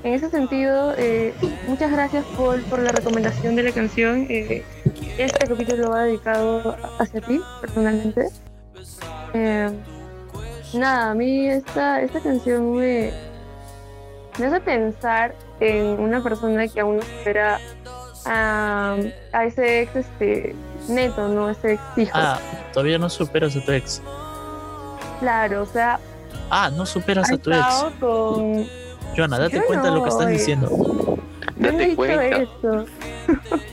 En 0.04 0.14
ese 0.14 0.30
sentido, 0.30 0.94
eh, 0.96 1.34
muchas 1.66 1.90
gracias 1.90 2.24
Paul 2.36 2.60
por 2.62 2.78
la 2.78 2.92
recomendación 2.92 3.56
de 3.56 3.64
la 3.64 3.72
canción. 3.72 4.26
Eh, 4.28 4.62
este 5.18 5.44
capítulo 5.46 5.90
va 5.90 6.04
dedicado 6.04 6.76
hacia 7.00 7.20
ti, 7.20 7.40
personalmente. 7.60 8.28
Eh, 10.74 10.78
nada, 10.78 11.10
a 11.10 11.14
mí 11.14 11.46
esta, 11.48 12.00
esta 12.02 12.20
canción 12.20 12.76
me, 12.76 13.12
me 14.38 14.46
hace 14.46 14.60
pensar 14.60 15.34
en 15.60 16.00
una 16.00 16.22
persona 16.22 16.66
que 16.68 16.80
aún 16.80 16.96
no 16.96 17.02
supera 17.02 17.58
a, 18.26 18.96
a 19.32 19.44
ese 19.44 19.82
ex 19.82 19.96
este, 19.96 20.54
neto, 20.88 21.28
¿no? 21.28 21.50
Ese 21.50 21.74
ex 21.74 21.82
hijo. 21.96 22.10
Ah, 22.14 22.38
todavía 22.72 22.98
no 22.98 23.08
superas 23.10 23.56
a 23.56 23.64
tu 23.64 23.72
ex. 23.72 24.00
Claro, 25.20 25.62
o 25.62 25.66
sea, 25.66 25.98
Ah, 26.50 26.70
no 26.74 26.84
superas 26.84 27.30
a 27.32 27.38
tu 27.38 27.50
ex. 27.52 27.66
con... 28.00 28.66
Joana, 29.16 29.38
date 29.38 29.56
Yo 29.56 29.66
cuenta 29.66 29.88
de 29.90 29.94
lo 29.96 30.02
que 30.02 30.08
estás 30.10 30.26
oye. 30.26 30.34
diciendo. 30.34 30.68
Yo 30.70 31.16
no 31.56 31.68
he 31.68 31.72
Date 31.72 31.84
dicho 31.84 31.96
cuenta. 31.96 32.24
esto. 32.24 32.86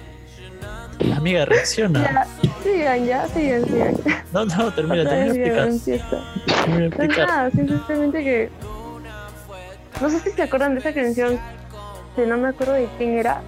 Amiga, 1.16 1.46
reacciona. 1.46 2.02
Ya, 2.02 2.28
sigan, 2.64 3.06
ya, 3.06 3.28
sigan, 3.28 3.66
sigan. 3.66 3.96
No, 4.32 4.46
no, 4.46 4.72
termina, 4.74 5.08
termina 5.08 5.34
de 5.34 6.86
explicar. 6.88 7.28
nada, 7.28 7.52
simplemente 7.52 8.24
que. 8.24 8.50
No 10.02 10.10
sé 10.10 10.20
si 10.20 10.32
se 10.32 10.44
acuerdan 10.44 10.76
de 10.76 10.80
esa 10.80 10.94
canción, 10.94 11.40
que 12.16 12.26
no 12.26 12.38
me 12.38 12.50
acuerdo 12.50 12.74
de 12.74 12.88
quién 12.98 13.18
era, 13.18 13.42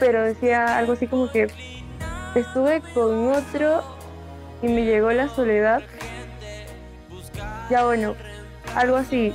pero 0.00 0.24
decía 0.24 0.78
algo 0.78 0.94
así 0.94 1.06
como 1.06 1.30
que 1.30 1.48
estuve 2.34 2.82
con 2.94 3.28
otro 3.28 3.82
y 4.62 4.68
me 4.68 4.84
llegó 4.84 5.10
la 5.12 5.28
soledad. 5.28 5.82
Ya 7.70 7.84
bueno, 7.84 8.14
algo 8.74 8.96
así. 8.96 9.32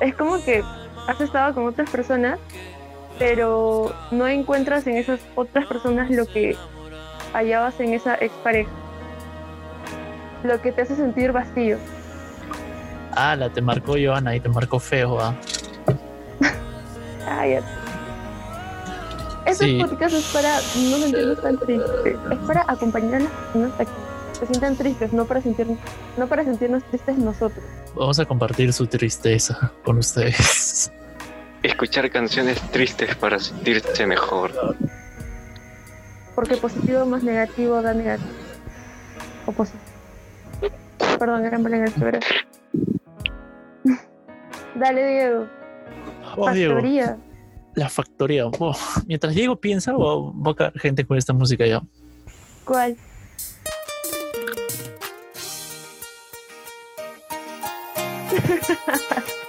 Es 0.00 0.14
como 0.14 0.42
que 0.44 0.62
has 1.06 1.20
estado 1.20 1.54
con 1.54 1.66
otras 1.66 1.88
personas, 1.88 2.38
pero 3.18 3.92
no 4.10 4.26
encuentras 4.28 4.86
en 4.86 4.96
esas 4.96 5.20
otras 5.34 5.66
personas 5.66 6.10
lo 6.10 6.26
que 6.26 6.56
hallabas 7.32 7.78
en 7.80 7.94
esa 7.94 8.14
expareja. 8.16 8.70
lo 10.42 10.60
que 10.60 10.72
te 10.72 10.82
hace 10.82 10.94
sentir 10.94 11.32
vacío. 11.32 11.78
Ah, 13.16 13.34
la 13.34 13.48
te 13.48 13.62
marcó 13.62 13.92
Joana 13.92 14.36
y 14.36 14.40
te 14.40 14.48
marcó 14.50 14.78
feo, 14.78 15.18
¿ah? 15.18 15.34
Ay. 17.26 17.58
Este 19.46 19.64
Sí. 19.66 19.78
podcast 19.80 20.14
es 20.14 20.24
para 20.32 20.56
no 20.56 20.96
sentirnos 20.98 21.40
tan 21.42 21.58
tristes. 21.58 22.16
Es 22.30 22.38
para 22.46 22.64
acompañar 22.68 23.14
a 23.14 23.18
las 23.20 23.30
personas 23.32 23.72
a 23.80 23.84
que 23.84 24.38
se 24.38 24.46
sientan 24.46 24.76
tristes, 24.76 25.12
no 25.12 25.24
para 25.24 25.40
sentirnos, 25.40 25.78
no 26.18 26.26
para 26.26 26.44
sentirnos 26.44 26.82
tristes 26.84 27.16
nosotros. 27.18 27.64
Vamos 27.94 28.18
a 28.18 28.24
compartir 28.26 28.72
su 28.72 28.86
tristeza 28.86 29.72
con 29.84 29.96
ustedes. 29.98 30.92
Escuchar 31.64 32.10
canciones 32.10 32.60
tristes 32.70 33.16
para 33.16 33.38
sentirse 33.38 34.06
mejor. 34.06 34.52
Porque 36.34 36.56
positivo 36.58 37.06
más 37.06 37.22
negativo 37.22 37.80
da 37.80 37.94
negativo. 37.94 38.28
O 39.46 39.52
positivo. 39.52 39.82
Perdón, 41.18 41.44
era 41.46 41.58
mal 41.58 41.72
en 41.74 41.82
el 41.84 41.92
cerebro. 41.92 42.20
Dale, 44.74 45.06
Diego. 45.06 45.46
Oh, 46.36 46.50
Diego, 46.50 46.74
Factoría. 46.74 47.16
la 47.74 47.88
factoría. 47.88 48.46
Oh, 48.46 48.76
mientras 49.06 49.34
Diego 49.34 49.56
piensa, 49.56 49.92
voy 49.92 50.06
a- 50.28 50.32
voy 50.34 50.52
a 50.52 50.56
caer 50.56 50.78
gente 50.80 51.06
con 51.06 51.16
esta 51.16 51.32
música 51.32 51.64
ya. 51.66 51.80
¿Cuál? 52.64 52.96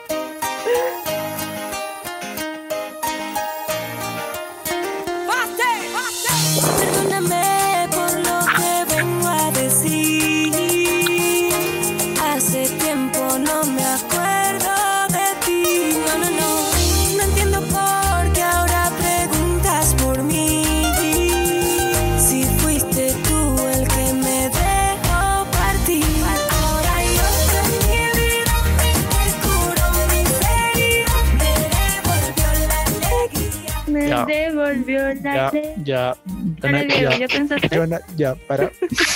Ya. 34.73 35.13
la 35.23 35.51
Ya, 35.51 35.61
ya. 35.83 36.17
Dale, 36.61 36.85
Diego, 36.85 37.11
ya, 37.11 37.17
¿ya 37.17 37.27
pensaste? 37.27 37.69
Ya, 38.15 38.35
para. 38.47 38.71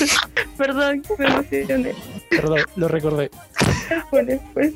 Perdón, 0.58 1.04
me 1.18 1.26
emocioné. 1.26 1.96
Perdón, 2.30 2.60
lo 2.76 2.88
recordé. 2.88 3.32
Después, 3.90 4.28
después. 4.28 4.74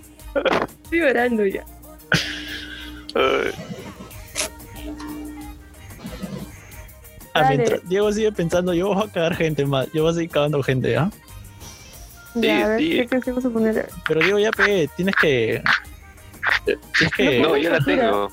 Estoy 0.83 0.99
llorando 0.99 1.45
ya. 1.45 1.63
Ah, 3.15 3.41
Dale. 7.41 7.57
mientras 7.57 7.89
Diego 7.89 8.11
sigue 8.11 8.31
pensando, 8.31 8.73
yo 8.73 8.93
voy 8.93 9.07
a 9.07 9.11
cagar 9.11 9.35
gente 9.35 9.65
más. 9.65 9.87
Yo 9.93 10.03
voy 10.03 10.11
a 10.11 10.15
seguir 10.15 10.29
cagando 10.29 10.61
gente, 10.63 10.91
¿ya? 10.91 11.09
Ya, 12.35 12.65
a 12.65 12.67
ver, 12.69 12.79
sí. 12.79 12.89
¿qué 12.89 13.07
canción 13.07 13.35
vamos 13.35 13.51
a 13.51 13.53
poner? 13.53 13.89
Pero 14.07 14.19
Diego, 14.21 14.39
ya 14.39 14.51
pegué, 14.51 14.89
tienes 14.95 15.15
que. 15.15 15.61
Tienes 16.65 17.13
que. 17.15 17.39
No, 17.39 17.57
yo 17.57 17.69
la 17.69 17.79
tengo. 17.79 18.29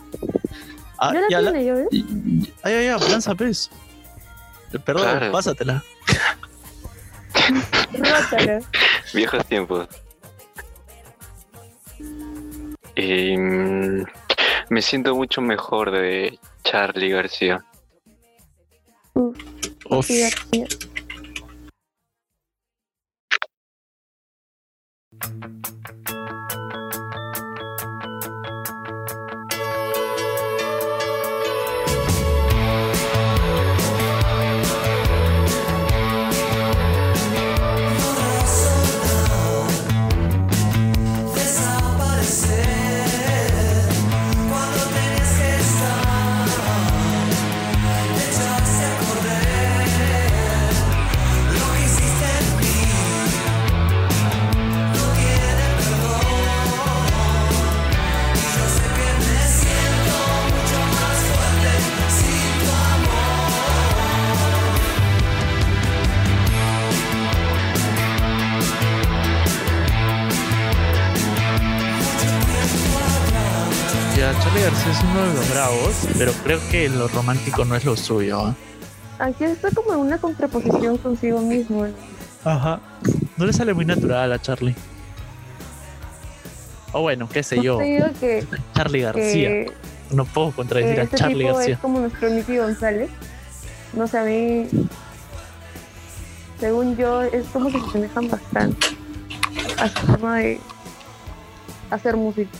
Ah, 1.00 1.12
Yo 1.14 1.20
la 1.20 1.26
ya 1.30 1.40
la- 1.40 1.50
tiene, 1.52 1.66
yo, 1.66 1.76
¿eh? 1.78 1.88
Ay, 2.62 2.74
ay, 2.74 2.86
ay, 2.88 3.00
lanza, 3.10 3.34
pues. 3.34 3.70
Perdón, 4.84 5.02
Claro. 5.04 5.32
pásatela. 5.32 5.82
Rótala. 7.92 8.60
Viejos 9.14 9.46
tiempos. 9.46 9.88
Em, 12.96 14.04
me 14.68 14.82
siento 14.82 15.14
mucho 15.14 15.40
mejor 15.40 15.90
de 15.90 16.38
Charlie 16.64 17.08
García. 17.10 17.64
Uf. 19.14 20.06
Sí, 20.06 20.20
García. 20.20 20.66
Uno 75.20 75.28
de 75.28 75.34
los 75.34 75.50
bravos, 75.50 76.08
pero 76.18 76.32
creo 76.44 76.60
que 76.70 76.88
lo 76.88 77.08
romántico 77.08 77.64
no 77.64 77.76
es 77.76 77.84
lo 77.84 77.96
suyo. 77.96 78.40
¿ah? 78.46 78.54
Aquí 79.18 79.44
está 79.44 79.70
como 79.70 79.92
en 79.92 80.00
una 80.00 80.18
contraposición 80.18 80.96
consigo 80.98 81.40
mismo. 81.40 81.86
¿no? 81.86 81.92
Ajá. 82.44 82.80
No 83.36 83.44
le 83.46 83.52
sale 83.52 83.74
muy 83.74 83.84
natural 83.84 84.32
a 84.32 84.38
Charlie. 84.40 84.74
O 86.92 87.02
bueno, 87.02 87.28
qué 87.28 87.42
sé 87.42 87.62
yo, 87.62 87.78
Te 87.78 87.84
digo 87.84 88.06
que, 88.18 88.46
Charlie 88.74 89.02
García. 89.02 89.48
que, 89.48 89.72
No 90.10 90.24
puedo 90.24 90.50
que 90.50 90.56
contradecir 90.56 91.00
a 91.00 91.02
este 91.04 91.16
Charlie 91.16 91.44
tipo 91.44 91.56
García. 91.56 91.74
es 91.74 91.80
como 91.80 92.00
nuestro 92.00 92.30
Nicky 92.30 92.56
González. 92.58 93.10
No 93.92 94.06
sé, 94.06 94.18
a 94.18 94.24
mí, 94.24 94.66
según 96.58 96.96
yo, 96.96 97.22
es 97.22 97.44
como 97.52 97.70
que 97.70 97.78
se 97.80 97.86
asemejan 97.86 98.28
bastante 98.28 98.86
a 99.78 99.88
su 99.88 100.06
forma 100.06 100.38
de 100.38 100.60
hacer 101.90 102.16
música. 102.16 102.50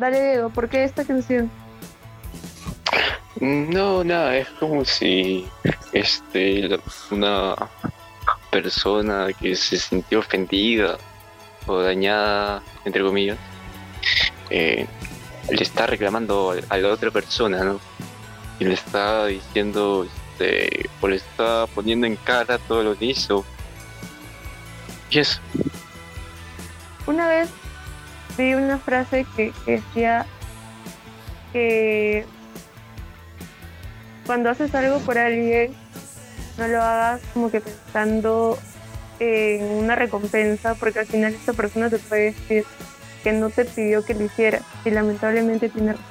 Dale, 0.00 0.30
Diego, 0.30 0.48
¿por 0.48 0.70
qué 0.70 0.84
esta 0.84 1.04
canción? 1.04 1.50
No, 3.38 4.02
nada, 4.02 4.34
es 4.38 4.48
como 4.58 4.82
si 4.86 5.46
este 5.92 6.68
la- 6.68 6.80
una 7.10 7.54
persona 8.50 9.28
que 9.38 9.54
se 9.54 9.78
sintió 9.78 10.20
ofendida 10.20 10.96
o 11.66 11.80
dañada, 11.80 12.62
entre 12.86 13.02
comillas, 13.02 13.36
eh, 14.48 14.86
le 15.50 15.62
está 15.62 15.86
reclamando 15.86 16.52
a, 16.52 16.74
a 16.74 16.78
la 16.78 16.88
otra 16.88 17.10
persona, 17.10 17.62
¿no? 17.62 17.78
Y 18.58 18.64
le 18.64 18.72
está 18.74 19.26
diciendo, 19.26 20.06
este, 20.06 20.88
o 21.02 21.08
le 21.08 21.16
está 21.16 21.66
poniendo 21.74 22.06
en 22.06 22.16
cara 22.16 22.56
todo 22.56 22.82
lo 22.82 22.96
que 22.96 23.04
hizo. 23.04 23.44
Y 25.10 25.18
eso. 25.18 25.40
Una 27.06 27.28
vez 27.28 27.50
vi 28.36 28.54
una 28.54 28.78
frase 28.78 29.26
que, 29.36 29.52
que 29.64 29.72
decía 29.72 30.26
que 31.52 32.24
cuando 34.26 34.50
haces 34.50 34.74
algo 34.74 34.98
por 35.00 35.18
alguien, 35.18 35.74
no 36.58 36.68
lo 36.68 36.82
hagas 36.82 37.20
como 37.32 37.50
que 37.50 37.60
pensando 37.60 38.58
en 39.18 39.64
una 39.64 39.96
recompensa, 39.96 40.74
porque 40.74 41.00
al 41.00 41.06
final 41.06 41.34
esta 41.34 41.52
persona 41.52 41.90
te 41.90 41.98
puede 41.98 42.32
decir 42.32 42.64
que 43.22 43.32
no 43.32 43.50
te 43.50 43.64
pidió 43.64 44.04
que 44.04 44.14
lo 44.14 44.24
hicieras 44.24 44.62
y 44.84 44.90
lamentablemente 44.90 45.68
tiene 45.68 45.92
razón. 45.92 46.04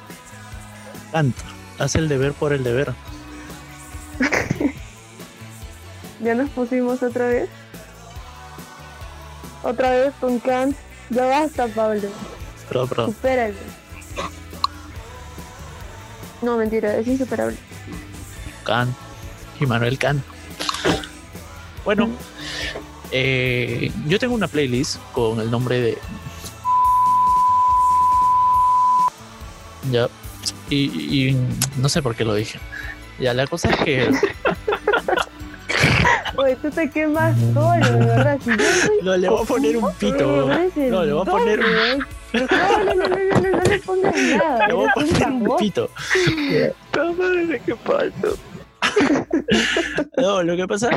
Canta. 1.12 1.44
Hace 1.80 2.00
el 2.00 2.10
deber 2.10 2.34
por 2.34 2.54
el 2.54 2.64
deber. 2.64 2.94
Ya 6.22 6.36
nos 6.36 6.50
pusimos 6.50 7.02
otra 7.02 7.28
vez. 7.28 7.50
Otra 9.64 9.92
vez 9.92 10.14
con 10.20 10.40
Kant. 10.40 10.76
Ya 11.10 11.26
basta, 11.26 11.68
Pablo. 11.68 12.10
Perdón, 12.68 12.90
perdón. 12.90 13.06
Supéralo. 13.08 13.56
No, 16.42 16.58
mentira, 16.58 16.96
es 16.98 17.08
insuperable. 17.08 17.58
Kant. 18.64 18.96
Y 19.60 19.66
Manuel 19.66 19.98
Kant. 19.98 20.24
Bueno, 21.84 22.10
eh, 23.12 23.92
yo 24.08 24.20
tengo 24.20 24.36
una 24.36 24.48
playlist 24.48 24.98
con 25.12 25.40
el 25.40 25.50
nombre 25.50 25.82
de. 25.82 25.98
Ya. 29.92 30.08
Y, 30.70 31.30
y 31.30 31.38
no 31.78 31.90
sé 31.90 32.02
por 32.02 32.16
qué 32.16 32.24
lo 32.24 32.36
dije. 32.36 32.60
Ya, 33.20 33.34
la 33.34 33.48
cosa 33.48 33.70
es 33.70 33.78
que. 33.78 34.12
Tú 36.56 36.70
te 36.72 36.90
quemas 36.90 37.36
solo, 37.54 37.86
de 37.86 38.06
verdad. 38.06 38.40
Si 38.42 38.50
yo 38.50 39.04
No, 39.04 39.18
le 39.18 39.30
voy 39.30 39.44
a 39.44 39.46
poner 39.46 39.78
un 39.78 39.94
pito. 39.94 40.48
No, 40.76 41.06
le 41.06 41.14
voy 41.14 41.22
a 41.22 41.26
poner 41.26 41.60
un. 41.60 42.06
No, 42.32 42.84
no, 42.84 42.94
no, 42.94 42.94
no, 42.94 43.08
no, 43.08 43.42
no, 43.42 43.50
no 43.50 43.64
le 43.64 43.80
pongas 43.80 44.16
nada. 44.16 44.68
le 44.68 44.74
voy 44.74 44.88
a 44.88 44.94
poner 44.94 45.28
un 45.32 45.58
pito. 45.58 45.90
¡Puta 46.92 47.12
madre, 47.14 47.62
qué 47.66 47.76
falso! 47.76 48.38
No, 50.18 50.44
lo 50.44 50.56
que 50.56 50.68
pasa 50.68 50.90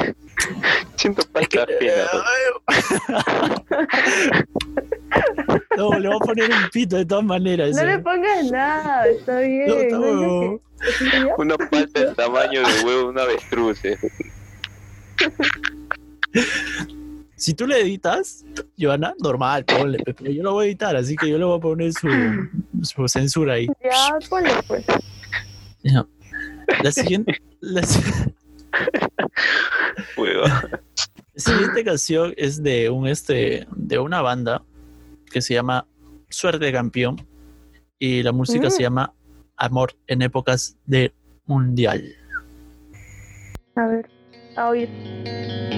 Siento 0.96 1.22
falta 1.32 1.66
pena. 1.78 2.04
No, 5.76 5.98
le 5.98 6.08
voy 6.08 6.16
a 6.16 6.20
poner 6.20 6.50
un 6.50 6.70
pito 6.70 6.96
de 6.96 7.06
todas 7.06 7.24
maneras. 7.24 7.74
No 7.74 7.82
¿eh? 7.82 7.86
le 7.86 7.98
pongas 7.98 8.50
nada, 8.50 9.06
está 9.08 9.40
bien. 9.40 9.68
No, 9.68 9.74
está 9.74 9.98
no. 9.98 10.60
Una 11.38 11.56
falta 11.70 12.00
del 12.00 12.14
tamaño 12.14 12.62
de 12.62 12.84
huevo 12.84 13.00
de 13.00 13.04
un 13.04 13.18
avestruz. 13.18 13.80
Si 17.36 17.54
tú 17.54 17.66
le 17.66 17.80
editas, 17.80 18.44
Joana, 18.78 19.14
normal, 19.18 19.64
ponle, 19.64 19.98
pe, 19.98 20.14
pero 20.14 20.30
yo 20.30 20.44
lo 20.44 20.52
voy 20.52 20.66
a 20.66 20.68
editar, 20.68 20.94
así 20.94 21.16
que 21.16 21.28
yo 21.28 21.38
le 21.38 21.44
voy 21.44 21.58
a 21.58 21.60
poner 21.60 21.92
su, 21.92 22.08
su 22.82 23.08
censura 23.08 23.54
ahí. 23.54 23.66
Ya, 23.82 24.16
ponle 24.30 24.50
pues. 24.68 24.84
Ya. 25.82 26.06
La 26.84 26.92
siguiente, 26.92 27.42
la, 27.60 27.82
siguiente 31.34 31.84
canción 31.84 32.32
es 32.36 32.62
de 32.62 32.90
un 32.90 33.08
este 33.08 33.66
de 33.74 33.98
una 33.98 34.22
banda 34.22 34.62
que 35.30 35.42
se 35.42 35.54
llama 35.54 35.86
Suerte 36.28 36.70
Campeón 36.72 37.26
y 37.98 38.22
la 38.22 38.32
música 38.32 38.68
Mm. 38.68 38.70
se 38.70 38.82
llama 38.82 39.12
Amor 39.56 39.94
en 40.06 40.22
épocas 40.22 40.76
de 40.86 41.12
mundial. 41.46 42.04
A 43.76 43.86
ver, 43.86 44.08
a 44.56 45.71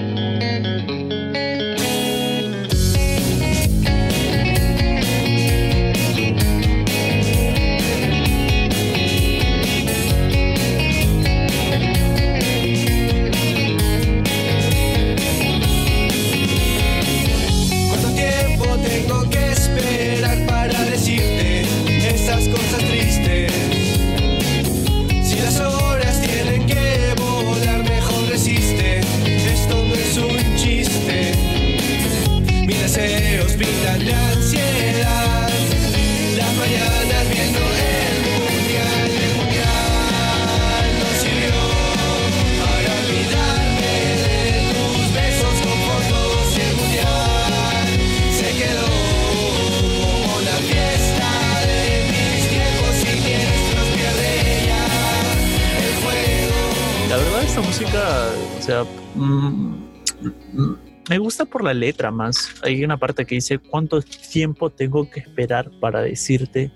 por 61.55 61.63
la 61.63 61.73
letra 61.73 62.11
más. 62.11 62.49
Hay 62.63 62.83
una 62.83 62.97
parte 62.97 63.25
que 63.25 63.35
dice 63.35 63.59
cuánto 63.59 64.01
tiempo 64.01 64.69
tengo 64.69 65.09
que 65.09 65.21
esperar 65.21 65.71
para 65.79 66.01
decirte 66.01 66.69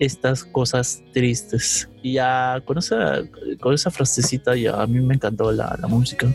estas 0.00 0.44
cosas 0.44 1.02
tristes. 1.14 1.88
Y 2.02 2.12
ya 2.14 2.60
con 2.66 2.76
esa, 2.76 3.22
con 3.58 3.72
esa 3.72 3.90
frasecita 3.90 4.54
ya 4.54 4.82
a 4.82 4.86
mí 4.86 5.00
me 5.00 5.14
encantó 5.14 5.50
la, 5.50 5.78
la 5.80 5.88
música. 5.88 6.26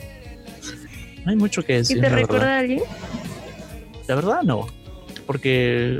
No 1.23 1.29
hay 1.29 1.35
mucho 1.37 1.61
que 1.63 1.73
¿Y 1.73 1.77
decir. 1.77 1.97
te 1.97 2.01
la, 2.01 2.09
verdad. 2.09 2.21
recuerda 2.23 2.55
a 2.55 2.59
alguien? 2.61 2.81
la 4.07 4.15
verdad 4.15 4.41
no. 4.41 4.65
Porque 5.27 5.99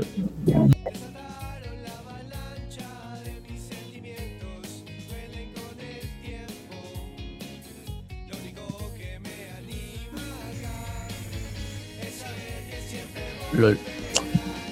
Lol. 13.58 13.76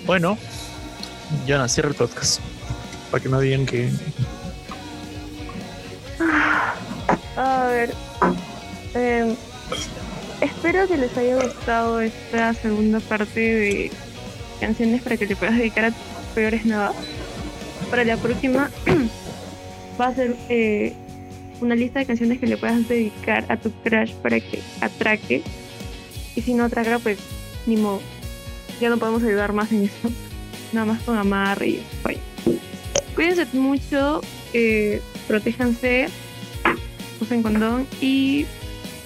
Bueno, 0.07 0.39
ya 1.45 1.59
no, 1.59 1.69
cierra 1.69 1.89
el 1.89 1.97
podcast. 1.97 2.41
Para 3.11 3.23
que 3.23 3.29
no 3.29 3.41
digan 3.41 3.67
que. 3.67 3.91
A 7.37 7.67
ver. 7.67 7.93
em, 8.95 9.37
espero 10.41 10.87
que 10.87 10.97
les 10.97 11.17
haya 11.17 11.35
gustado 11.43 12.01
esta 12.01 12.55
segunda 12.55 13.01
parte 13.01 13.41
de 13.41 13.91
canciones 14.61 15.03
para 15.03 15.17
que 15.17 15.27
te 15.27 15.35
puedas 15.35 15.57
dedicar 15.57 15.87
a 15.87 15.91
tus 15.91 16.27
peores 16.35 16.65
nada. 16.65 16.93
Para 17.91 18.05
la 18.05 18.17
próxima 18.17 18.71
va 20.01 20.07
a 20.07 20.15
ser 20.15 20.37
eh, 20.49 20.95
una 21.61 21.75
lista 21.75 21.99
de 21.99 22.07
canciones 22.07 22.39
que 22.39 22.47
le 22.47 22.57
puedas 22.57 22.89
dedicar 22.89 23.45
a 23.49 23.57
tu 23.57 23.73
crush 23.83 24.13
para 24.15 24.39
que 24.39 24.63
atraque. 24.81 25.43
Y 26.37 26.43
si 26.43 26.55
no 26.55 26.65
atraca, 26.65 27.01
pues 27.01 27.19
ni 27.67 27.77
modo. 27.77 28.01
Ya 28.81 28.91
no 28.91 28.99
podemos 28.99 29.23
ayudar 29.23 29.53
más 29.53 29.73
en 29.73 29.85
eso. 29.85 30.11
Nada 30.73 30.87
más 30.87 31.03
con 31.03 31.17
amarre 31.17 31.69
y. 31.69 31.83
Cuídense 33.15 33.47
mucho, 33.55 34.21
eh, 34.53 35.01
protéjanse, 35.27 36.09
usen 37.19 37.43
condón 37.43 37.87
y 38.01 38.45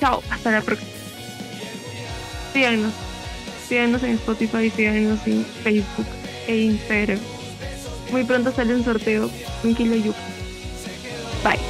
chao, 0.01 0.21
hasta 0.31 0.51
la 0.51 0.63
próxima. 0.63 0.91
Síganos, 2.53 2.93
síganos 3.69 4.03
en 4.03 4.15
Spotify, 4.15 4.69
síganos 4.71 5.25
en 5.27 5.45
Facebook 5.45 6.07
e 6.49 6.57
Instagram. 6.57 7.21
Muy 8.11 8.25
pronto 8.25 8.53
sale 8.53 8.75
un 8.75 8.85
sorteo, 8.85 9.31
un 9.63 9.75
kilo 9.77 9.93
de 9.93 10.03
yuca. 10.03 10.19
Bye. 11.45 11.70